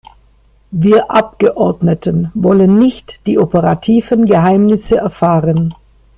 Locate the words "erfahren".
4.97-5.75